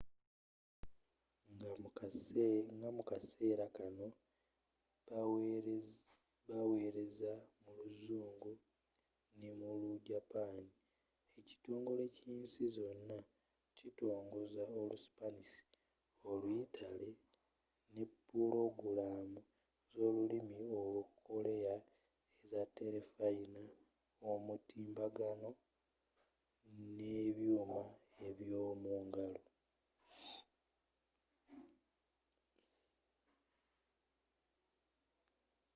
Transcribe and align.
nga 2.75 2.89
mu 2.95 3.01
kaseera 3.09 3.65
kanno 3.75 4.07
baweereza 6.55 7.31
mu 7.61 7.71
luzungu 7.85 8.51
ne 9.39 9.49
mu 9.59 9.69
lu 9.81 9.89
japani 10.09 10.65
ekitongole 11.37 12.03
kyensi 12.15 12.63
zonna 12.75 13.17
kitongoza 13.77 14.63
olu 14.79 14.95
sipanisi 15.03 15.65
oluyitale 16.29 17.09
ne 17.93 18.03
pulogulamu 18.27 19.39
zolulimi 19.95 20.57
olukoleya 20.81 21.75
eza 22.41 22.61
telefayina 22.77 23.61
omutimbagano 24.31 25.49
nebyuuma 26.95 27.81
eb'yomungalo 28.27 29.43